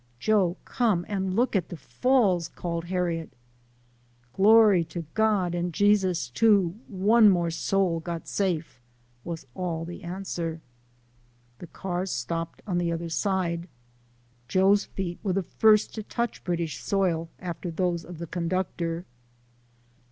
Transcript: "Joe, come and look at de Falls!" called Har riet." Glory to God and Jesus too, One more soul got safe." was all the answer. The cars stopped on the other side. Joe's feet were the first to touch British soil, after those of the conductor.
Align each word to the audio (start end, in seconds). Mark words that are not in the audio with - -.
"Joe, 0.29 0.57
come 0.65 1.05
and 1.07 1.35
look 1.35 1.55
at 1.55 1.67
de 1.69 1.77
Falls!" 1.77 2.47
called 2.59 2.85
Har 2.85 3.03
riet." 3.03 3.29
Glory 4.35 4.83
to 4.85 5.05
God 5.13 5.53
and 5.53 5.71
Jesus 5.71 6.31
too, 6.31 6.73
One 6.87 7.29
more 7.29 7.51
soul 7.51 7.99
got 7.99 8.27
safe." 8.27 8.81
was 9.23 9.45
all 9.53 9.85
the 9.85 10.01
answer. 10.03 10.59
The 11.59 11.67
cars 11.67 12.09
stopped 12.09 12.63
on 12.65 12.79
the 12.79 12.91
other 12.91 13.09
side. 13.09 13.67
Joe's 14.47 14.85
feet 14.85 15.19
were 15.21 15.33
the 15.33 15.43
first 15.43 15.93
to 15.93 16.01
touch 16.01 16.43
British 16.43 16.81
soil, 16.81 17.29
after 17.37 17.69
those 17.69 18.03
of 18.03 18.17
the 18.17 18.25
conductor. 18.25 19.05